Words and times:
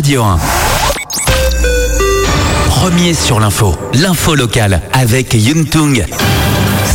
Radio 0.00 0.22
1. 0.22 0.38
Premier 2.70 3.12
sur 3.12 3.38
l'info, 3.38 3.76
l'info 3.92 4.34
locale 4.34 4.80
avec 4.94 5.34
Yuntung. 5.34 6.06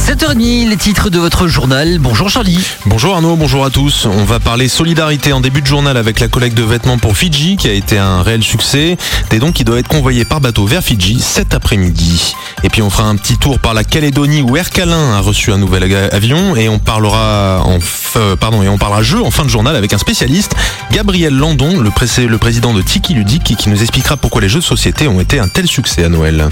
7h30, 0.06 0.70
les 0.70 0.78
titres 0.78 1.10
de 1.10 1.18
votre 1.18 1.48
journal. 1.48 1.98
Bonjour 1.98 2.30
Charlie. 2.30 2.60
Bonjour 2.86 3.16
Arnaud, 3.16 3.36
bonjour 3.36 3.66
à 3.66 3.72
tous. 3.72 4.06
On 4.06 4.24
va 4.24 4.40
parler 4.40 4.68
solidarité 4.68 5.34
en 5.34 5.42
début 5.42 5.64
de 5.64 5.66
journal 5.66 5.98
avec 5.98 6.20
la 6.20 6.28
collecte 6.28 6.56
de 6.56 6.62
vêtements 6.62 7.00
pour 7.00 7.18
Fidji 7.18 7.56
qui 7.58 7.68
a 7.68 7.74
été 7.74 7.98
un 7.98 8.22
réel 8.22 8.44
succès. 8.44 8.98
Des 9.32 9.40
dons 9.40 9.52
qui 9.52 9.64
doivent 9.64 9.80
être 9.80 9.88
convoyés 9.88 10.24
par 10.24 10.42
bateau 10.42 10.68
vers 10.68 10.84
Fidji 10.84 11.20
cet 11.20 11.56
après-midi. 11.56 12.36
Et 12.64 12.70
puis 12.70 12.84
on 12.84 12.92
fera 12.92 13.10
un 13.10 13.16
petit 13.16 13.40
tour 13.40 13.58
par 13.58 13.74
la 13.74 13.84
Calédonie 13.84 14.44
où 14.44 14.56
Air 14.56 14.70
a 14.78 15.20
reçu 15.22 15.52
un 15.52 15.58
nouvel 15.58 15.92
avion 16.12 16.56
et 16.56 16.70
on 16.70 16.78
parlera 16.78 17.64
en 17.66 17.80
euh, 18.18 19.02
jeu 19.02 19.24
en 19.24 19.32
fin 19.32 19.44
de 19.44 19.50
journal 19.50 19.76
avec 19.76 19.92
un 19.92 19.98
spécialiste, 19.98 20.56
Gabriel 20.92 21.34
Landon, 21.34 21.80
le, 21.80 21.90
le 22.28 22.38
président 22.38 22.76
de 22.76 22.84
Tiki 22.84 23.16
Ludique 23.16 23.56
qui 23.58 23.70
nous 23.70 23.82
expliquera 23.82 24.18
pourquoi 24.18 24.42
les 24.42 24.50
jeux 24.50 24.60
de 24.60 24.66
société 24.66 25.08
ont 25.08 25.20
été 25.20 25.40
un 25.40 25.48
tel 25.48 25.66
succès 25.66 26.04
à 26.04 26.10
Noël. 26.10 26.48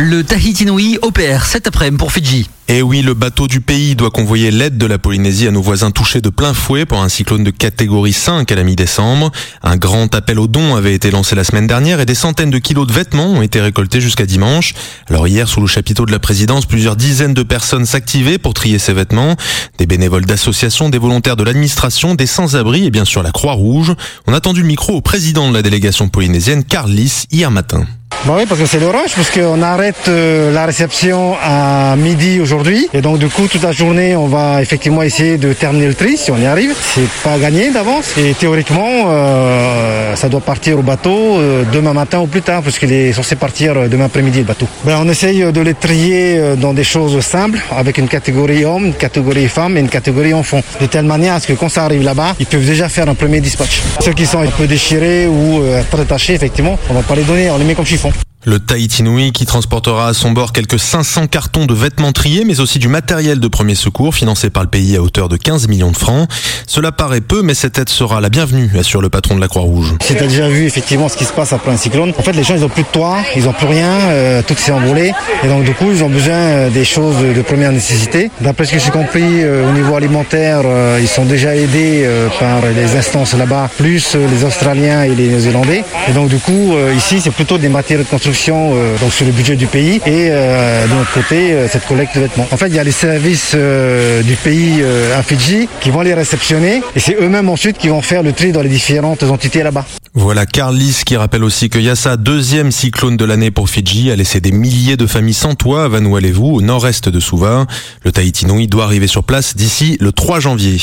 Le 0.00 0.22
Tahiti 0.22 0.64
Nui 0.64 0.96
opère 1.02 1.44
cet 1.44 1.66
après-midi 1.66 1.98
pour 1.98 2.12
Fidji. 2.12 2.48
Et 2.68 2.82
oui, 2.82 3.02
le 3.02 3.14
bateau 3.14 3.48
du 3.48 3.60
pays 3.60 3.96
doit 3.96 4.12
convoyer 4.12 4.52
l'aide 4.52 4.78
de 4.78 4.86
la 4.86 4.96
Polynésie 4.96 5.48
à 5.48 5.50
nos 5.50 5.60
voisins 5.60 5.90
touchés 5.90 6.20
de 6.20 6.28
plein 6.28 6.54
fouet 6.54 6.86
pour 6.86 7.02
un 7.02 7.08
cyclone 7.08 7.42
de 7.42 7.50
catégorie 7.50 8.12
5 8.12 8.52
à 8.52 8.54
la 8.54 8.62
mi-décembre. 8.62 9.32
Un 9.60 9.76
grand 9.76 10.14
appel 10.14 10.38
aux 10.38 10.46
dons 10.46 10.76
avait 10.76 10.94
été 10.94 11.10
lancé 11.10 11.34
la 11.34 11.42
semaine 11.42 11.66
dernière 11.66 11.98
et 11.98 12.06
des 12.06 12.14
centaines 12.14 12.50
de 12.50 12.58
kilos 12.58 12.86
de 12.86 12.92
vêtements 12.92 13.32
ont 13.32 13.42
été 13.42 13.60
récoltés 13.60 14.00
jusqu'à 14.00 14.24
dimanche. 14.24 14.72
Alors 15.08 15.26
hier, 15.26 15.48
sous 15.48 15.60
le 15.60 15.66
chapiteau 15.66 16.06
de 16.06 16.12
la 16.12 16.20
présidence, 16.20 16.64
plusieurs 16.64 16.94
dizaines 16.94 17.34
de 17.34 17.42
personnes 17.42 17.84
s'activaient 17.84 18.38
pour 18.38 18.54
trier 18.54 18.78
ces 18.78 18.92
vêtements. 18.92 19.34
Des 19.78 19.86
bénévoles 19.86 20.26
d'associations, 20.26 20.90
des 20.90 20.98
volontaires 20.98 21.34
de 21.34 21.42
l'administration, 21.42 22.14
des 22.14 22.26
sans-abri 22.26 22.86
et 22.86 22.90
bien 22.92 23.04
sûr 23.04 23.24
la 23.24 23.32
Croix-Rouge. 23.32 23.94
On 24.28 24.32
a 24.32 24.40
tendu 24.40 24.60
le 24.60 24.68
micro 24.68 24.92
au 24.92 25.00
président 25.00 25.48
de 25.48 25.54
la 25.54 25.62
délégation 25.62 26.08
polynésienne, 26.08 26.62
Carlis, 26.62 27.24
hier 27.32 27.50
matin. 27.50 27.84
Bah 28.26 28.34
oui, 28.36 28.46
parce 28.48 28.60
que 28.60 28.66
c'est 28.66 28.80
le 28.80 28.88
parce 28.88 29.30
qu'on 29.30 29.62
arrête 29.62 30.08
euh, 30.08 30.52
la 30.52 30.66
réception 30.66 31.36
à 31.40 31.94
midi 31.96 32.40
aujourd'hui. 32.40 32.88
Et 32.92 33.00
donc, 33.00 33.18
du 33.18 33.28
coup, 33.28 33.46
toute 33.46 33.62
la 33.62 33.70
journée, 33.70 34.16
on 34.16 34.26
va 34.26 34.60
effectivement 34.60 35.02
essayer 35.02 35.38
de 35.38 35.52
terminer 35.52 35.86
le 35.86 35.94
tri, 35.94 36.16
si 36.16 36.32
on 36.32 36.36
y 36.36 36.44
arrive. 36.44 36.74
C'est 36.94 37.08
pas 37.22 37.38
gagné 37.38 37.70
d'avance. 37.70 38.18
Et 38.18 38.34
théoriquement, 38.34 39.04
euh, 39.06 40.16
ça 40.16 40.28
doit 40.28 40.40
partir 40.40 40.80
au 40.80 40.82
bateau 40.82 41.38
euh, 41.38 41.62
demain 41.72 41.92
matin 41.92 42.18
ou 42.18 42.26
plus 42.26 42.42
tard, 42.42 42.62
puisqu'il 42.62 42.92
est 42.92 43.12
censé 43.12 43.36
partir 43.36 43.88
demain 43.88 44.06
après-midi, 44.06 44.40
le 44.40 44.44
bateau. 44.44 44.66
Ben, 44.84 44.98
on 45.00 45.08
essaye 45.08 45.52
de 45.52 45.60
les 45.60 45.74
trier 45.74 46.56
dans 46.56 46.74
des 46.74 46.84
choses 46.84 47.20
simples, 47.20 47.60
avec 47.70 47.98
une 47.98 48.08
catégorie 48.08 48.64
homme, 48.64 48.86
une 48.86 48.94
catégorie 48.94 49.46
femme 49.48 49.76
et 49.76 49.80
une 49.80 49.88
catégorie 49.88 50.34
enfant. 50.34 50.60
De 50.80 50.86
telle 50.86 51.06
manière 51.06 51.34
à 51.34 51.40
ce 51.40 51.46
que 51.46 51.52
quand 51.52 51.68
ça 51.68 51.84
arrive 51.84 52.02
là-bas, 52.02 52.34
ils 52.40 52.46
peuvent 52.46 52.66
déjà 52.66 52.88
faire 52.88 53.08
un 53.08 53.14
premier 53.14 53.40
dispatch. 53.40 53.80
Ceux 54.00 54.12
qui 54.12 54.26
sont 54.26 54.40
un 54.40 54.46
peu 54.46 54.66
déchirés 54.66 55.28
ou 55.28 55.62
très 55.90 56.04
tachés, 56.04 56.34
effectivement, 56.34 56.76
on 56.90 56.94
va 56.94 57.02
pas 57.02 57.14
les 57.14 57.22
donner, 57.22 57.50
on 57.50 57.58
les 57.58 57.64
met 57.64 57.74
comme 57.74 57.86
chiffon. 57.86 58.12
Le 58.48 58.58
Tahiti 58.58 59.02
Nui 59.02 59.32
qui 59.32 59.44
transportera 59.44 60.08
à 60.08 60.14
son 60.14 60.30
bord 60.32 60.54
quelques 60.54 60.78
500 60.78 61.26
cartons 61.26 61.66
de 61.66 61.74
vêtements 61.74 62.12
triés, 62.12 62.44
mais 62.46 62.60
aussi 62.60 62.78
du 62.78 62.88
matériel 62.88 63.40
de 63.40 63.48
premier 63.48 63.74
secours 63.74 64.14
financé 64.14 64.48
par 64.48 64.62
le 64.62 64.70
pays 64.70 64.96
à 64.96 65.02
hauteur 65.02 65.28
de 65.28 65.36
15 65.36 65.68
millions 65.68 65.90
de 65.90 65.96
francs. 65.98 66.26
Cela 66.66 66.90
paraît 66.90 67.20
peu, 67.20 67.42
mais 67.42 67.52
cette 67.52 67.78
aide 67.78 67.90
sera 67.90 68.22
la 68.22 68.30
bienvenue, 68.30 68.70
assure 68.80 69.02
le 69.02 69.10
patron 69.10 69.36
de 69.36 69.42
la 69.42 69.48
Croix-Rouge. 69.48 69.96
As 70.08 70.14
déjà 70.14 70.48
vu 70.48 70.64
effectivement 70.64 71.10
ce 71.10 71.18
qui 71.18 71.26
se 71.26 71.32
passe 71.34 71.52
après 71.52 71.72
un 71.72 71.76
cyclone, 71.76 72.14
en 72.18 72.22
fait 72.22 72.32
les 72.32 72.42
gens 72.42 72.54
ils 72.54 72.64
ont 72.64 72.70
plus 72.70 72.84
de 72.84 72.88
toit, 72.88 73.18
ils 73.36 73.46
ont 73.46 73.52
plus 73.52 73.66
rien, 73.66 73.92
euh, 74.08 74.40
tout 74.40 74.54
s'est 74.56 74.72
envolé, 74.72 75.12
et 75.44 75.48
donc 75.48 75.64
du 75.64 75.74
coup 75.74 75.90
ils 75.92 76.02
ont 76.02 76.08
besoin 76.08 76.34
euh, 76.34 76.70
des 76.70 76.86
choses 76.86 77.16
de 77.18 77.42
première 77.42 77.70
nécessité. 77.70 78.30
D'après 78.40 78.64
ce 78.64 78.72
que 78.72 78.78
j'ai 78.78 78.90
compris, 78.90 79.42
euh, 79.42 79.68
au 79.68 79.72
niveau 79.72 79.94
alimentaire, 79.94 80.62
ils 80.98 81.06
sont 81.06 81.26
déjà 81.26 81.54
aidés 81.54 82.08
par 82.40 82.62
les 82.74 82.96
instances 82.96 83.34
là-bas, 83.34 83.68
plus 83.76 84.14
les 84.14 84.44
Australiens 84.44 85.02
et 85.02 85.14
les 85.14 85.28
Néo-Zélandais. 85.28 85.84
Et 86.08 86.12
donc 86.12 86.30
du 86.30 86.38
coup 86.38 86.74
ici 86.96 87.20
c'est 87.20 87.30
plutôt 87.30 87.58
des 87.58 87.68
matériaux 87.68 88.04
de 88.04 88.08
construction 88.08 88.37
euh, 88.48 88.96
donc 88.98 89.12
sur 89.12 89.26
le 89.26 89.32
budget 89.32 89.56
du 89.56 89.66
pays 89.66 89.96
et 90.06 90.28
euh, 90.30 90.86
de 90.86 90.94
notre 90.94 91.12
côté 91.12 91.52
euh, 91.52 91.68
cette 91.68 91.86
collecte 91.86 92.14
de 92.14 92.20
vêtements. 92.20 92.46
En 92.50 92.56
fait, 92.56 92.68
il 92.68 92.74
y 92.74 92.78
a 92.78 92.84
les 92.84 92.92
services 92.92 93.54
du 93.54 94.34
pays 94.36 94.82
à 95.14 95.22
Fidji 95.22 95.68
qui 95.80 95.90
vont 95.90 96.02
les 96.02 96.14
réceptionner 96.14 96.82
et 96.94 97.00
c'est 97.00 97.16
eux-mêmes 97.20 97.48
ensuite 97.48 97.78
qui 97.78 97.88
vont 97.88 98.00
faire 98.00 98.22
le 98.22 98.32
tri 98.32 98.52
dans 98.52 98.62
les 98.62 98.68
différentes 98.68 99.22
entités 99.22 99.62
là-bas. 99.62 99.84
Voilà 100.14 100.46
Carlis 100.46 101.02
qui 101.04 101.16
rappelle 101.16 101.44
aussi 101.44 101.68
que 101.68 101.78
Yassa, 101.78 102.16
deuxième 102.16 102.70
cyclone 102.70 103.16
de 103.16 103.24
l'année 103.24 103.50
pour 103.50 103.68
Fidji, 103.68 104.10
a 104.10 104.16
laissé 104.16 104.40
des 104.40 104.52
milliers 104.52 104.96
de 104.96 105.06
familles 105.06 105.34
sans 105.34 105.54
toit 105.54 105.84
à 105.84 105.88
Vanuatu, 105.88 106.34
au 106.40 106.60
nord-est 106.60 107.08
de 107.08 107.20
Suva. 107.20 107.66
Le 108.04 108.12
Tahiti 108.12 108.46
Nui 108.46 108.66
doit 108.68 108.84
arriver 108.84 109.06
sur 109.06 109.24
place 109.24 109.56
d'ici 109.56 109.96
le 110.00 110.12
3 110.12 110.40
janvier. 110.40 110.78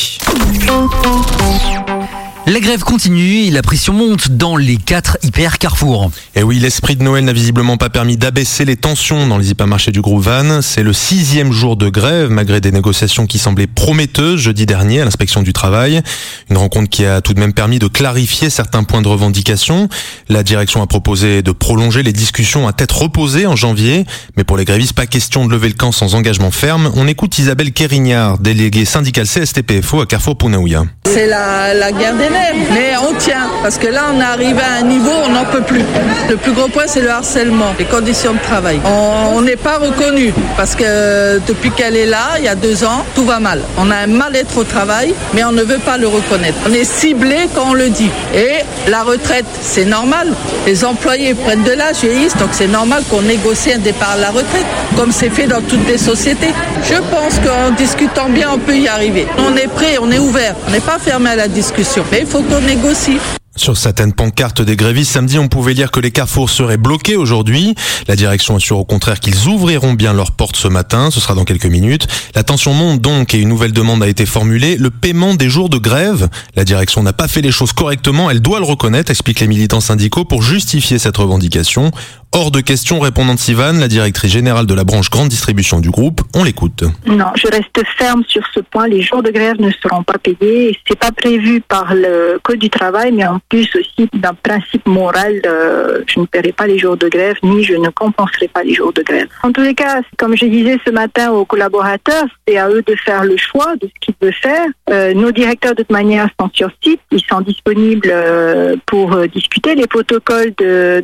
La 2.47 2.59
grève 2.59 2.83
continue 2.83 3.45
et 3.45 3.49
la 3.49 3.63
pression 3.63 3.91
monte 3.91 4.29
dans 4.29 4.55
les 4.55 4.77
quatre 4.77 5.17
hyper 5.23 5.57
carrefours. 5.57 6.11
Et 6.35 6.43
oui, 6.43 6.59
l'esprit 6.59 6.95
de 6.95 7.01
Noël 7.01 7.25
n'a 7.25 7.33
visiblement 7.33 7.75
pas 7.75 7.89
permis 7.89 8.17
d'abaisser 8.17 8.65
les 8.65 8.75
tensions 8.75 9.25
dans 9.25 9.39
les 9.39 9.49
hypermarchés 9.49 9.91
du 9.91 9.99
groupe 9.99 10.21
Van. 10.21 10.61
C'est 10.61 10.83
le 10.83 10.93
sixième 10.93 11.51
jour 11.51 11.75
de 11.75 11.89
grève, 11.89 12.29
malgré 12.29 12.61
des 12.61 12.71
négociations 12.71 13.25
qui 13.25 13.39
semblaient 13.39 13.65
prometteuses 13.65 14.39
jeudi 14.39 14.67
dernier 14.67 15.01
à 15.01 15.05
l'inspection 15.05 15.41
du 15.41 15.53
travail. 15.53 16.03
Une 16.51 16.57
rencontre 16.57 16.87
qui 16.87 17.03
a 17.03 17.19
tout 17.19 17.33
de 17.33 17.39
même 17.39 17.51
permis 17.51 17.79
de 17.79 17.87
clarifier 17.87 18.51
certains 18.51 18.83
points 18.83 19.01
de 19.01 19.07
revendication. 19.07 19.89
La 20.29 20.43
direction 20.43 20.83
a 20.83 20.87
proposé 20.87 21.41
de 21.41 21.51
prolonger 21.51 22.03
les 22.03 22.13
discussions 22.13 22.67
à 22.67 22.73
tête 22.73 22.91
reposée 22.91 23.47
en 23.47 23.55
janvier. 23.55 24.05
Mais 24.37 24.43
pour 24.43 24.57
les 24.57 24.65
grévistes, 24.65 24.93
pas 24.93 25.07
question 25.07 25.47
de 25.47 25.51
lever 25.51 25.69
le 25.69 25.73
camp 25.73 25.91
sans 25.91 26.13
engagement 26.13 26.51
ferme. 26.51 26.91
On 26.95 27.07
écoute 27.07 27.39
Isabelle 27.39 27.71
Kérignard, 27.71 28.37
déléguée 28.37 28.85
syndicale 28.85 29.25
CSTPFO 29.25 30.01
à 30.01 30.05
Carrefour 30.05 30.37
Pounaouia. 30.37 30.85
C'est 31.05 31.27
la, 31.27 31.91
guerre 31.91 32.15
des 32.15 32.29
mais 32.73 32.93
on 32.97 33.13
tient, 33.13 33.47
parce 33.61 33.77
que 33.77 33.87
là, 33.87 34.05
on 34.13 34.19
est 34.19 34.23
arrivé 34.23 34.59
à 34.59 34.79
un 34.79 34.87
niveau, 34.87 35.11
on 35.25 35.29
n'en 35.29 35.45
peut 35.45 35.61
plus. 35.61 35.83
Le 36.29 36.35
plus 36.35 36.51
gros 36.51 36.67
point, 36.67 36.85
c'est 36.87 37.01
le 37.01 37.09
harcèlement, 37.09 37.73
les 37.77 37.85
conditions 37.85 38.33
de 38.33 38.39
travail. 38.39 38.79
On 38.83 39.41
n'est 39.41 39.55
pas 39.55 39.77
reconnu, 39.77 40.33
parce 40.57 40.75
que 40.75 41.39
depuis 41.47 41.71
qu'elle 41.71 41.95
est 41.95 42.07
là, 42.07 42.35
il 42.39 42.45
y 42.45 42.47
a 42.47 42.55
deux 42.55 42.83
ans, 42.83 43.05
tout 43.13 43.23
va 43.23 43.39
mal. 43.39 43.61
On 43.77 43.91
a 43.91 43.95
un 43.95 44.07
mal-être 44.07 44.57
au 44.57 44.63
travail, 44.63 45.13
mais 45.33 45.43
on 45.43 45.51
ne 45.51 45.61
veut 45.61 45.77
pas 45.77 45.97
le 45.97 46.07
reconnaître. 46.07 46.57
On 46.67 46.73
est 46.73 46.83
ciblé 46.83 47.49
quand 47.53 47.69
on 47.69 47.73
le 47.73 47.89
dit. 47.89 48.09
Et 48.33 48.89
la 48.89 49.03
retraite, 49.03 49.45
c'est 49.61 49.85
normal. 49.85 50.33
Les 50.65 50.83
employés 50.83 51.35
prennent 51.35 51.63
de 51.63 51.71
l'âge, 51.71 51.97
vieillissent, 52.01 52.37
donc 52.37 52.49
c'est 52.51 52.67
normal 52.67 53.03
qu'on 53.09 53.21
négocie 53.21 53.71
un 53.71 53.77
départ 53.79 54.11
à 54.11 54.17
la 54.17 54.29
retraite, 54.31 54.65
comme 54.97 55.11
c'est 55.11 55.29
fait 55.29 55.47
dans 55.47 55.61
toutes 55.61 55.87
les 55.87 55.99
sociétés. 55.99 56.53
Je 56.83 56.95
pense 56.95 57.35
qu'en 57.45 57.71
discutant 57.71 58.29
bien, 58.29 58.49
on 58.53 58.57
peut 58.57 58.75
y 58.75 58.87
arriver. 58.87 59.27
On 59.37 59.55
est 59.55 59.67
prêt, 59.67 59.97
on 60.01 60.11
est 60.11 60.19
ouvert, 60.19 60.55
on 60.67 60.71
n'est 60.71 60.79
pas 60.79 60.94
fermé 60.99 61.31
à 61.31 61.35
la 61.35 61.47
discussion. 61.47 62.03
Mais 62.11 62.21
il 62.21 62.27
faut 62.27 62.41
qu'on 62.41 62.61
négocie. 62.61 63.17
Sur 63.57 63.77
certaines 63.77 64.11
pancartes 64.11 64.61
des 64.61 64.75
grévistes 64.75 65.13
samedi, 65.13 65.39
on 65.39 65.47
pouvait 65.47 65.73
lire 65.73 65.89
que 65.89 66.01
les 66.01 66.11
carrefours 66.11 66.49
seraient 66.49 66.75
bloqués 66.75 67.15
aujourd'hui. 67.15 67.73
La 68.09 68.17
direction 68.17 68.57
assure 68.57 68.79
au 68.79 68.83
contraire 68.83 69.21
qu'ils 69.21 69.47
ouvriront 69.47 69.93
bien 69.93 70.11
leurs 70.11 70.33
portes 70.33 70.57
ce 70.57 70.67
matin. 70.67 71.09
Ce 71.09 71.21
sera 71.21 71.35
dans 71.35 71.45
quelques 71.45 71.65
minutes. 71.65 72.05
La 72.35 72.43
tension 72.43 72.73
monte 72.73 72.99
donc 72.99 73.33
et 73.33 73.39
une 73.39 73.47
nouvelle 73.47 73.71
demande 73.71 74.03
a 74.03 74.09
été 74.09 74.25
formulée. 74.25 74.75
Le 74.75 74.89
paiement 74.89 75.35
des 75.35 75.49
jours 75.49 75.69
de 75.69 75.77
grève. 75.77 76.27
La 76.57 76.65
direction 76.65 77.01
n'a 77.01 77.13
pas 77.13 77.29
fait 77.29 77.41
les 77.41 77.51
choses 77.51 77.71
correctement. 77.71 78.29
Elle 78.29 78.41
doit 78.41 78.59
le 78.59 78.65
reconnaître, 78.65 79.09
expliquent 79.09 79.39
les 79.39 79.47
militants 79.47 79.79
syndicaux 79.79 80.25
pour 80.25 80.43
justifier 80.43 80.99
cette 80.99 81.15
revendication. 81.15 81.91
Hors 82.37 82.51
de 82.51 82.59
question, 82.59 82.99
répondant 82.99 83.37
Sivan, 83.37 83.79
la 83.79 83.87
directrice 83.87 84.29
générale 84.29 84.65
de 84.65 84.73
la 84.73 84.83
branche 84.83 85.09
grande 85.09 85.29
distribution 85.29 85.79
du 85.79 85.89
groupe, 85.89 86.19
on 86.35 86.43
l'écoute. 86.43 86.83
Non, 87.05 87.27
je 87.35 87.47
reste 87.47 87.81
ferme 87.97 88.25
sur 88.27 88.45
ce 88.53 88.59
point. 88.59 88.89
Les 88.89 89.01
jours 89.01 89.23
de 89.23 89.31
grève 89.31 89.55
ne 89.57 89.71
seront 89.71 90.03
pas 90.03 90.17
payés. 90.17 90.77
C'est 90.85 90.99
pas 90.99 91.13
prévu 91.13 91.61
par 91.61 91.95
le 91.95 92.37
code 92.43 92.59
du 92.59 92.69
travail, 92.69 93.13
mais 93.13 93.25
en 93.25 93.39
plus 93.47 93.73
aussi 93.77 94.09
d'un 94.11 94.33
principe 94.33 94.85
moral, 94.85 95.41
euh, 95.45 96.01
je 96.07 96.19
ne 96.19 96.25
paierai 96.25 96.51
pas 96.51 96.67
les 96.67 96.77
jours 96.77 96.97
de 96.97 97.07
grève, 97.07 97.37
ni 97.41 97.63
je 97.63 97.75
ne 97.75 97.87
compenserai 97.87 98.49
pas 98.49 98.63
les 98.63 98.73
jours 98.73 98.91
de 98.91 99.01
grève. 99.01 99.29
En 99.43 99.53
tous 99.53 99.61
les 99.61 99.73
cas, 99.73 100.01
comme 100.17 100.35
je 100.35 100.45
disais 100.45 100.77
ce 100.85 100.91
matin 100.91 101.31
aux 101.31 101.45
collaborateurs, 101.45 102.25
c'est 102.45 102.57
à 102.57 102.67
eux 102.67 102.83
de 102.85 102.95
faire 102.95 103.23
le 103.23 103.37
choix 103.37 103.77
de 103.77 103.87
ce 103.87 103.93
qu'ils 104.01 104.15
veulent 104.21 104.33
faire. 104.33 104.67
Euh, 104.89 105.13
nos 105.13 105.31
directeurs, 105.31 105.71
de 105.71 105.83
toute 105.83 105.91
manière, 105.91 106.27
sont 106.37 106.49
sur 106.53 106.69
site. 106.83 106.99
Ils 107.11 107.23
sont 107.29 107.39
disponibles 107.39 108.11
euh, 108.11 108.75
pour 108.87 109.25
discuter. 109.29 109.75
Les 109.75 109.87
protocoles 109.87 110.53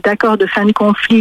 d'accord 0.04 0.38
de 0.38 0.46
fin 0.46 0.66
de 0.66 0.74
conflit 0.74 1.21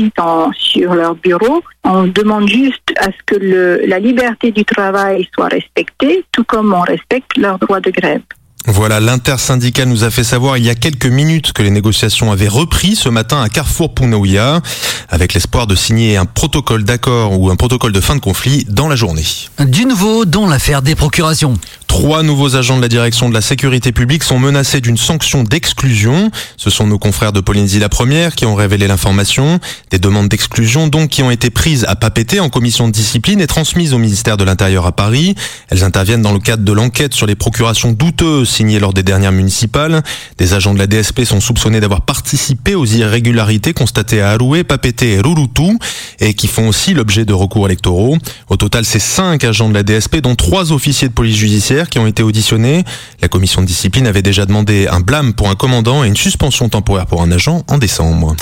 sur 0.54 0.94
leur 0.94 1.14
bureau. 1.16 1.62
On 1.84 2.04
demande 2.04 2.48
juste 2.48 2.92
à 2.96 3.06
ce 3.06 3.22
que 3.26 3.86
la 3.86 3.98
liberté 3.98 4.50
du 4.50 4.64
travail 4.64 5.28
soit 5.34 5.48
respectée, 5.48 6.24
tout 6.32 6.44
comme 6.44 6.72
on 6.72 6.82
respecte 6.82 7.36
leur 7.36 7.58
droit 7.58 7.80
de 7.80 7.90
grève. 7.90 8.22
Voilà, 8.66 9.00
l'intersyndical 9.00 9.88
nous 9.88 10.04
a 10.04 10.10
fait 10.10 10.22
savoir 10.22 10.58
il 10.58 10.64
y 10.64 10.68
a 10.68 10.74
quelques 10.74 11.06
minutes 11.06 11.52
que 11.54 11.62
les 11.62 11.70
négociations 11.70 12.30
avaient 12.30 12.46
repris 12.46 12.94
ce 12.94 13.08
matin 13.08 13.40
à 13.40 13.48
Carrefour 13.48 13.94
Pounaouia, 13.94 14.60
avec 15.08 15.32
l'espoir 15.32 15.66
de 15.66 15.74
signer 15.74 16.18
un 16.18 16.26
protocole 16.26 16.84
d'accord 16.84 17.40
ou 17.40 17.50
un 17.50 17.56
protocole 17.56 17.92
de 17.92 18.00
fin 18.00 18.16
de 18.16 18.20
conflit 18.20 18.66
dans 18.68 18.86
la 18.86 18.96
journée. 18.96 19.24
Du 19.60 19.86
nouveau 19.86 20.26
dans 20.26 20.46
l'affaire 20.46 20.82
des 20.82 20.94
procurations. 20.94 21.54
Trois 21.86 22.22
nouveaux 22.22 22.54
agents 22.54 22.76
de 22.76 22.82
la 22.82 22.88
direction 22.88 23.28
de 23.28 23.34
la 23.34 23.40
sécurité 23.40 23.90
publique 23.92 24.22
sont 24.22 24.38
menacés 24.38 24.80
d'une 24.80 24.96
sanction 24.96 25.42
d'exclusion. 25.42 26.30
Ce 26.56 26.70
sont 26.70 26.86
nos 26.86 26.98
confrères 26.98 27.32
de 27.32 27.40
Polynésie 27.40 27.80
la 27.80 27.88
Première 27.88 28.36
qui 28.36 28.46
ont 28.46 28.54
révélé 28.54 28.86
l'information. 28.86 29.58
Des 29.90 29.98
demandes 29.98 30.28
d'exclusion 30.28 30.86
donc 30.86 31.10
qui 31.10 31.22
ont 31.22 31.32
été 31.32 31.50
prises 31.50 31.84
à 31.88 31.96
Papété 31.96 32.38
en 32.38 32.48
commission 32.48 32.86
de 32.86 32.92
discipline 32.92 33.40
et 33.40 33.48
transmises 33.48 33.92
au 33.92 33.98
ministère 33.98 34.36
de 34.36 34.44
l'Intérieur 34.44 34.86
à 34.86 34.92
Paris. 34.92 35.34
Elles 35.68 35.82
interviennent 35.82 36.22
dans 36.22 36.32
le 36.32 36.38
cadre 36.38 36.62
de 36.62 36.72
l'enquête 36.72 37.12
sur 37.12 37.26
les 37.26 37.34
procurations 37.34 37.90
douteuses 37.90 38.49
signées 38.50 38.78
lors 38.78 38.92
des 38.92 39.02
dernières 39.02 39.32
municipales. 39.32 40.02
Des 40.38 40.54
agents 40.54 40.74
de 40.74 40.78
la 40.78 40.86
DSP 40.86 41.24
sont 41.24 41.40
soupçonnés 41.40 41.80
d'avoir 41.80 42.02
participé 42.02 42.74
aux 42.74 42.84
irrégularités 42.84 43.72
constatées 43.72 44.20
à 44.20 44.30
Aroué, 44.30 44.64
Papété 44.64 45.12
et 45.12 45.20
Rurutu 45.20 45.78
et 46.20 46.34
qui 46.34 46.46
font 46.46 46.68
aussi 46.68 46.94
l'objet 46.94 47.24
de 47.24 47.32
recours 47.32 47.66
électoraux. 47.66 48.18
Au 48.48 48.56
total, 48.56 48.84
c'est 48.84 48.98
cinq 48.98 49.44
agents 49.44 49.68
de 49.68 49.74
la 49.74 49.82
DSP, 49.82 50.18
dont 50.18 50.34
trois 50.34 50.72
officiers 50.72 51.08
de 51.08 51.12
police 51.12 51.36
judiciaire 51.36 51.88
qui 51.88 51.98
ont 51.98 52.06
été 52.06 52.22
auditionnés. 52.22 52.84
La 53.22 53.28
commission 53.28 53.62
de 53.62 53.66
discipline 53.66 54.06
avait 54.06 54.22
déjà 54.22 54.46
demandé 54.46 54.86
un 54.90 55.00
blâme 55.00 55.34
pour 55.34 55.48
un 55.48 55.54
commandant 55.54 56.04
et 56.04 56.08
une 56.08 56.16
suspension 56.16 56.68
temporaire 56.68 57.06
pour 57.06 57.22
un 57.22 57.30
agent 57.32 57.62
en 57.68 57.78
décembre. 57.78 58.36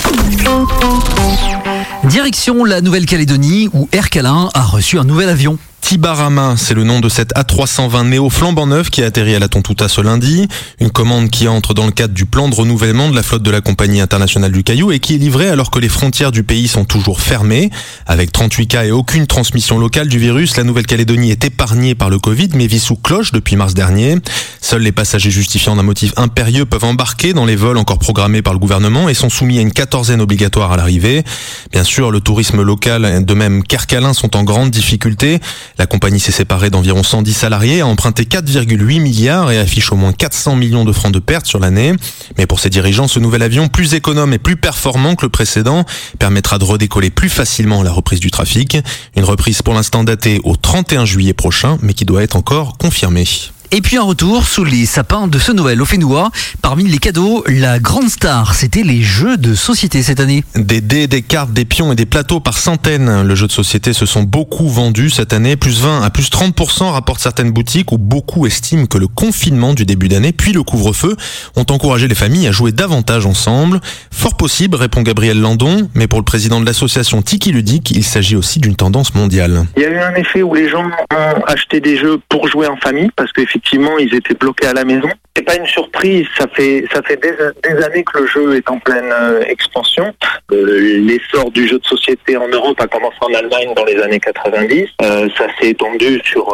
Direction 2.05 2.63
la 2.63 2.81
Nouvelle-Calédonie 2.81 3.69
où 3.73 3.87
Air 3.91 4.09
Calin 4.09 4.49
a 4.53 4.63
reçu 4.63 4.97
un 4.97 5.03
nouvel 5.03 5.29
avion. 5.29 5.57
Tibarama, 5.81 6.55
c'est 6.57 6.73
le 6.73 6.83
nom 6.83 6.99
de 6.99 7.09
cette 7.09 7.33
A320 7.33 8.09
Néo 8.09 8.29
flambant 8.29 8.67
neuf 8.67 8.89
qui 8.89 9.01
a 9.01 9.07
atterri 9.07 9.35
à 9.35 9.39
la 9.39 9.47
Tontouta 9.47 9.87
ce 9.87 10.01
lundi. 10.01 10.47
Une 10.79 10.91
commande 10.91 11.29
qui 11.29 11.47
entre 11.47 11.73
dans 11.73 11.85
le 11.85 11.91
cadre 11.91 12.13
du 12.13 12.25
plan 12.25 12.47
de 12.47 12.55
renouvellement 12.55 13.09
de 13.09 13.15
la 13.15 13.23
flotte 13.23 13.43
de 13.43 13.51
la 13.51 13.61
compagnie 13.61 13.99
internationale 13.99 14.51
du 14.51 14.63
Caillou 14.63 14.91
et 14.91 14.99
qui 14.99 15.15
est 15.15 15.17
livrée 15.17 15.49
alors 15.49 15.71
que 15.71 15.79
les 15.79 15.89
frontières 15.89 16.31
du 16.31 16.43
pays 16.43 16.67
sont 16.67 16.85
toujours 16.85 17.21
fermées. 17.21 17.71
Avec 18.05 18.31
38 18.31 18.67
cas 18.67 18.83
et 18.85 18.91
aucune 18.91 19.25
transmission 19.25 19.79
locale 19.79 20.07
du 20.07 20.19
virus, 20.19 20.57
la 20.57 20.63
Nouvelle-Calédonie 20.63 21.31
est 21.31 21.45
épargnée 21.45 21.95
par 21.95 22.09
le 22.09 22.19
Covid 22.19 22.49
mais 22.53 22.67
vit 22.67 22.79
sous 22.79 22.95
cloche 22.95 23.31
depuis 23.31 23.55
mars 23.55 23.73
dernier. 23.73 24.15
Seuls 24.61 24.81
les 24.81 24.91
passagers 24.91 25.31
justifiant 25.31 25.75
d'un 25.75 25.83
motif 25.83 26.13
impérieux 26.17 26.65
peuvent 26.65 26.83
embarquer 26.83 27.33
dans 27.33 27.45
les 27.45 27.55
vols 27.55 27.77
encore 27.77 27.99
programmés 27.99 28.41
par 28.41 28.53
le 28.53 28.59
gouvernement 28.59 29.09
et 29.09 29.13
sont 29.13 29.29
soumis 29.29 29.57
à 29.57 29.61
une 29.61 29.71
quatorzaine 29.71 30.21
obligatoire 30.21 30.71
à 30.71 30.77
l'arrivée. 30.77 31.23
Bien 31.71 31.83
sûr, 31.83 32.11
le 32.11 32.19
tourisme 32.19 32.61
local, 32.61 33.25
de 33.25 33.33
même 33.33 33.63
qu'Ercalin, 33.63 34.13
sont 34.13 34.35
en 34.35 34.43
grande 34.43 34.69
difficulté. 34.69 35.39
La 35.79 35.85
compagnie 35.85 36.19
s'est 36.19 36.33
séparée 36.33 36.69
d'environ 36.69 37.03
110 37.03 37.33
salariés, 37.33 37.79
a 37.79 37.87
emprunté 37.87 38.23
4,8 38.23 38.99
milliards 38.99 39.49
et 39.49 39.57
affiche 39.57 39.93
au 39.93 39.95
moins 39.95 40.11
400 40.11 40.57
millions 40.57 40.83
de 40.83 40.91
francs 40.91 41.13
de 41.13 41.19
pertes 41.19 41.45
sur 41.45 41.57
l'année. 41.57 41.93
Mais 42.37 42.45
pour 42.45 42.59
ses 42.59 42.69
dirigeants, 42.69 43.07
ce 43.07 43.17
nouvel 43.19 43.41
avion, 43.41 43.69
plus 43.69 43.93
économe 43.93 44.33
et 44.33 44.39
plus 44.39 44.57
performant 44.57 45.15
que 45.15 45.25
le 45.25 45.29
précédent, 45.29 45.85
permettra 46.19 46.57
de 46.57 46.65
redécoller 46.65 47.11
plus 47.11 47.29
facilement 47.29 47.81
la 47.81 47.93
reprise 47.93 48.19
du 48.19 48.29
trafic. 48.29 48.77
Une 49.15 49.23
reprise 49.23 49.61
pour 49.61 49.73
l'instant 49.73 50.03
datée 50.03 50.41
au 50.43 50.57
31 50.57 51.05
juillet 51.05 51.33
prochain, 51.33 51.77
mais 51.81 51.93
qui 51.93 52.03
doit 52.03 52.23
être 52.23 52.35
encore 52.35 52.77
confirmée. 52.77 53.23
Et 53.71 53.81
puis 53.81 53.97
un 53.97 54.01
retour 54.01 54.47
sous 54.47 54.63
les 54.63 54.87
sapins 54.87 55.27
de 55.27 55.37
ce 55.37 55.51
Noël 55.51 55.79
au 55.79 55.85
Fénois. 55.85 56.31
Parmi 56.63 56.85
les 56.85 56.97
cadeaux, 56.97 57.43
la 57.45 57.77
grande 57.77 58.09
star, 58.09 58.55
c'était 58.55 58.81
les 58.81 59.03
jeux 59.03 59.37
de 59.37 59.53
société 59.53 60.01
cette 60.01 60.19
année. 60.19 60.43
Des 60.55 60.81
dés, 60.81 61.05
des 61.05 61.21
cartes, 61.21 61.53
des 61.53 61.65
pions 61.65 61.91
et 61.91 61.95
des 61.95 62.07
plateaux 62.07 62.39
par 62.39 62.57
centaines. 62.57 63.21
Le 63.21 63.35
jeu 63.35 63.45
de 63.45 63.51
société 63.51 63.93
se 63.93 64.07
sont 64.07 64.23
beaucoup 64.23 64.67
vendus 64.67 65.11
cette 65.11 65.33
année. 65.33 65.55
Plus 65.55 65.81
20 65.81 66.01
à 66.01 66.09
plus 66.09 66.31
30% 66.31 66.89
rapportent 66.89 67.21
certaines 67.21 67.51
boutiques 67.51 67.91
où 67.91 67.99
beaucoup 67.99 68.47
estiment 68.47 68.87
que 68.87 68.97
le 68.97 69.07
confinement 69.07 69.75
du 69.75 69.85
début 69.85 70.07
d'année 70.07 70.31
puis 70.31 70.51
le 70.51 70.63
couvre-feu 70.63 71.15
ont 71.55 71.65
encouragé 71.69 72.07
les 72.07 72.15
familles 72.15 72.47
à 72.47 72.51
jouer 72.51 72.71
davantage 72.71 73.27
ensemble. 73.27 73.81
Fort 74.09 74.35
possible, 74.35 74.77
répond 74.77 75.03
Gabriel 75.03 75.39
Landon, 75.39 75.89
mais 75.93 76.07
pour 76.07 76.17
le 76.17 76.25
président 76.25 76.59
de 76.59 76.65
l'association 76.65 77.21
Tiki 77.21 77.51
Ludique, 77.51 77.91
il 77.91 78.03
s'agit 78.03 78.35
aussi 78.35 78.59
d'une 78.59 78.75
tendance 78.75 79.13
mondiale. 79.13 79.65
Il 79.77 79.83
y 79.83 79.85
a 79.85 79.89
eu 79.89 79.99
un 79.99 80.15
effet 80.15 80.41
où 80.41 80.55
les 80.55 80.69
gens 80.69 80.87
ont 80.87 81.43
acheté 81.45 81.81
des 81.81 81.97
jeux 81.97 82.19
pour 82.29 82.47
jouer 82.47 82.65
en 82.65 82.77
famille 82.77 83.11
parce 83.15 83.31
qu'effectivement 83.31 83.58
effectivement, 83.59 83.97
ils 83.97 84.13
étaient 84.15 84.33
bloqués 84.33 84.67
à 84.67 84.73
la 84.73 84.85
maison. 84.85 85.09
C'est 85.35 85.43
pas 85.43 85.55
une 85.55 85.65
surprise, 85.65 86.25
ça 86.37 86.47
fait 86.53 86.85
ça 86.93 87.01
fait 87.01 87.17
des, 87.17 87.83
années 87.83 88.03
que 88.03 88.19
le 88.19 88.27
jeu 88.27 88.55
est 88.55 88.69
en 88.69 88.79
pleine 88.79 89.11
euh, 89.11 89.41
expansion. 89.41 90.13
Euh, 90.51 90.99
L'essor 91.01 91.51
du 91.51 91.67
jeu 91.67 91.79
de 91.79 91.85
société 91.85 92.37
en 92.37 92.47
Europe 92.47 92.79
a 92.81 92.87
commencé 92.87 93.17
en 93.21 93.33
Allemagne 93.33 93.73
dans 93.75 93.85
les 93.85 94.01
années 94.01 94.19
90. 94.19 94.87
Euh, 95.01 95.29
ça 95.37 95.47
s'est 95.59 95.69
étendu 95.69 96.21
sur 96.23 96.47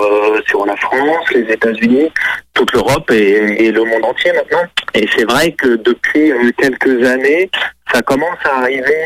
sur 0.48 0.66
la 0.66 0.76
France, 0.78 1.32
les 1.34 1.52
États-Unis, 1.52 2.10
toute 2.54 2.72
l'Europe 2.74 3.10
et, 3.12 3.72
le 3.72 3.84
monde 3.84 4.06
entier 4.06 4.32
maintenant. 4.34 4.64
Et 4.94 5.08
c'est 5.16 5.26
vrai 5.26 5.52
que 5.52 5.76
depuis 5.76 6.32
quelques 6.58 7.06
années, 7.06 7.50
ça 7.92 8.02
commence 8.02 8.38
à 8.46 8.60
arriver 8.60 9.04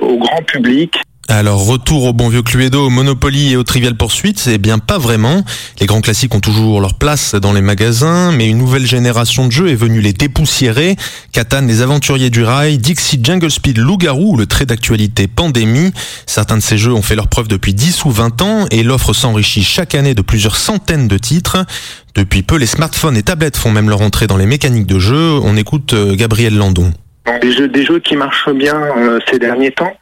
au 0.00 0.16
grand 0.18 0.42
public. 0.42 0.94
Alors 1.28 1.64
retour 1.64 2.04
au 2.04 2.12
bon 2.12 2.28
vieux 2.28 2.42
Cluedo, 2.42 2.86
au 2.86 2.90
Monopoly 2.90 3.52
et 3.52 3.56
au 3.56 3.64
Trivial 3.64 3.96
Poursuite, 3.96 4.38
c'est 4.38 4.58
bien 4.58 4.78
pas 4.78 4.98
vraiment. 4.98 5.42
Les 5.80 5.86
grands 5.86 6.02
classiques 6.02 6.34
ont 6.34 6.40
toujours 6.40 6.82
leur 6.82 6.94
place 6.94 7.34
dans 7.34 7.54
les 7.54 7.62
magasins, 7.62 8.30
mais 8.30 8.46
une 8.48 8.58
nouvelle 8.58 8.86
génération 8.86 9.46
de 9.46 9.52
jeux 9.52 9.70
est 9.70 9.74
venue 9.74 10.02
les 10.02 10.12
dépoussiérer. 10.12 10.96
Catan, 11.32 11.62
les 11.62 11.80
aventuriers 11.80 12.28
du 12.28 12.44
rail, 12.44 12.76
Dixie 12.76 13.20
Jungle 13.22 13.50
Speed, 13.50 13.78
Loup-garou 13.78 14.34
ou 14.34 14.36
le 14.36 14.46
trait 14.46 14.66
d'actualité 14.66 15.26
Pandémie. 15.26 15.92
Certains 16.26 16.58
de 16.58 16.62
ces 16.62 16.76
jeux 16.76 16.92
ont 16.92 17.02
fait 17.02 17.16
leur 17.16 17.28
preuve 17.28 17.48
depuis 17.48 17.72
10 17.72 18.04
ou 18.04 18.10
20 18.10 18.42
ans 18.42 18.66
et 18.70 18.82
l'offre 18.82 19.14
s'enrichit 19.14 19.64
chaque 19.64 19.94
année 19.94 20.14
de 20.14 20.22
plusieurs 20.22 20.56
centaines 20.56 21.08
de 21.08 21.16
titres. 21.16 21.64
Depuis 22.14 22.42
peu, 22.42 22.56
les 22.56 22.66
smartphones 22.66 23.16
et 23.16 23.22
tablettes 23.22 23.56
font 23.56 23.70
même 23.70 23.88
leur 23.88 24.02
entrée 24.02 24.26
dans 24.26 24.36
les 24.36 24.46
mécaniques 24.46 24.86
de 24.86 24.98
jeu. 24.98 25.40
On 25.42 25.56
écoute 25.56 25.94
euh, 25.94 26.14
Gabriel 26.14 26.54
Landon. 26.54 26.92
Des 27.40 27.52
jeux, 27.52 27.68
des 27.68 27.84
jeux 27.84 28.00
qui 28.00 28.16
marchent 28.16 28.50
bien 28.50 28.80
euh, 28.96 29.18
ces 29.30 29.38
derniers 29.38 29.70
temps, 29.70 29.92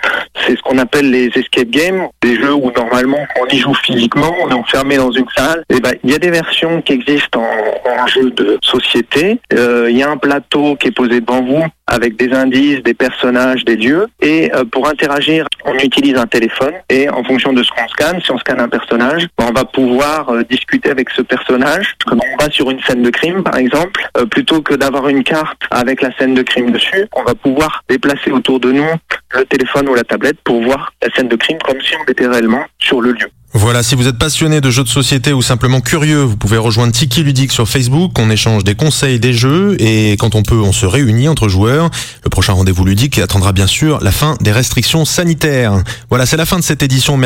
c'est 0.44 0.56
ce 0.56 0.62
qu'on 0.62 0.78
appelle 0.78 1.10
les 1.10 1.26
escape 1.28 1.68
games, 1.68 2.08
des 2.20 2.34
jeux 2.34 2.52
où 2.52 2.72
normalement 2.76 3.24
on 3.40 3.46
y 3.46 3.58
joue 3.58 3.74
physiquement, 3.74 4.34
on 4.42 4.50
est 4.50 4.54
enfermé 4.54 4.96
dans 4.96 5.12
une 5.12 5.28
salle. 5.36 5.62
Et 5.70 5.78
ben 5.78 5.92
il 6.02 6.10
y 6.10 6.14
a 6.14 6.18
des 6.18 6.30
versions 6.30 6.82
qui 6.82 6.94
existent 6.94 7.40
en, 7.40 8.02
en 8.02 8.06
jeu 8.08 8.30
de 8.30 8.58
société. 8.62 9.38
Euh, 9.52 9.88
Il 9.88 9.96
y 9.96 10.02
a 10.02 10.10
un 10.10 10.16
plateau 10.16 10.74
qui 10.76 10.88
est 10.88 10.92
posé 10.92 11.20
devant 11.20 11.42
vous 11.42 11.64
avec 11.92 12.16
des 12.16 12.32
indices, 12.32 12.82
des 12.82 12.94
personnages, 12.94 13.64
des 13.64 13.76
lieux. 13.76 14.06
Et 14.20 14.50
euh, 14.54 14.64
pour 14.64 14.88
interagir, 14.88 15.46
on 15.66 15.74
utilise 15.74 16.16
un 16.16 16.26
téléphone 16.26 16.72
et 16.88 17.08
en 17.10 17.22
fonction 17.22 17.52
de 17.52 17.62
ce 17.62 17.70
qu'on 17.70 17.86
scanne, 17.88 18.20
si 18.22 18.30
on 18.32 18.38
scanne 18.38 18.60
un 18.60 18.68
personnage, 18.68 19.28
on 19.38 19.52
va 19.52 19.64
pouvoir 19.64 20.30
euh, 20.30 20.42
discuter 20.42 20.90
avec 20.90 21.10
ce 21.10 21.20
personnage. 21.20 21.94
Quand 22.06 22.16
on 22.16 22.42
va 22.42 22.50
sur 22.50 22.70
une 22.70 22.82
scène 22.82 23.02
de 23.02 23.10
crime, 23.10 23.42
par 23.42 23.56
exemple, 23.56 24.08
euh, 24.16 24.24
plutôt 24.24 24.62
que 24.62 24.74
d'avoir 24.74 25.08
une 25.08 25.22
carte 25.22 25.62
avec 25.70 26.00
la 26.00 26.16
scène 26.16 26.34
de 26.34 26.42
crime 26.42 26.70
dessus, 26.70 27.06
on 27.14 27.22
va 27.24 27.34
pouvoir 27.34 27.84
déplacer 27.88 28.30
autour 28.30 28.58
de 28.58 28.72
nous 28.72 28.88
le 29.34 29.44
téléphone 29.44 29.88
ou 29.88 29.94
la 29.94 30.04
tablette 30.04 30.38
pour 30.44 30.62
voir 30.62 30.92
la 31.02 31.14
scène 31.14 31.28
de 31.28 31.36
crime 31.36 31.58
comme 31.58 31.80
si 31.82 31.94
on 31.96 32.10
était 32.10 32.26
réellement 32.26 32.64
sur 32.78 33.02
le 33.02 33.12
lieu. 33.12 33.28
Voilà, 33.54 33.82
si 33.82 33.94
vous 33.94 34.08
êtes 34.08 34.16
passionné 34.16 34.62
de 34.62 34.70
jeux 34.70 34.82
de 34.82 34.88
société 34.88 35.34
ou 35.34 35.42
simplement 35.42 35.82
curieux, 35.82 36.22
vous 36.22 36.38
pouvez 36.38 36.56
rejoindre 36.56 36.94
Tiki 36.94 37.22
Ludique 37.22 37.52
sur 37.52 37.68
Facebook. 37.68 38.18
On 38.18 38.30
échange 38.30 38.64
des 38.64 38.74
conseils, 38.74 39.20
des 39.20 39.34
jeux 39.34 39.76
et 39.78 40.12
quand 40.12 40.34
on 40.34 40.42
peut, 40.42 40.56
on 40.56 40.72
se 40.72 40.86
réunit 40.86 41.28
entre 41.28 41.48
joueurs. 41.48 41.90
Le 42.24 42.30
prochain 42.30 42.54
rendez-vous 42.54 42.86
ludique 42.86 43.18
attendra 43.18 43.52
bien 43.52 43.66
sûr 43.66 44.00
la 44.00 44.10
fin 44.10 44.38
des 44.40 44.52
restrictions 44.52 45.04
sanitaires. 45.04 45.82
Voilà, 46.08 46.24
c'est 46.24 46.38
la 46.38 46.46
fin 46.46 46.56
de 46.56 46.64
cette 46.64 46.82
édition. 46.82 47.18